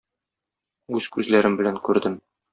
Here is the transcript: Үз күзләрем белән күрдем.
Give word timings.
Үз 1.01 1.11
күзләрем 1.17 1.59
белән 1.61 1.79
күрдем. 1.91 2.19